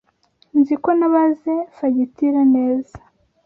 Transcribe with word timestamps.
Nzi 0.59 0.75
ko 0.83 0.89
nabaze 0.99 1.53
fagitire 1.77 2.41
neza. 2.55 2.97